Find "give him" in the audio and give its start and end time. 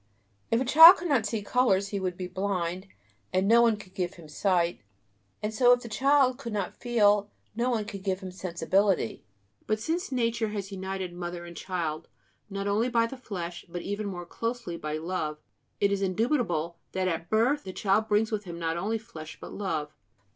3.93-4.27, 8.01-8.31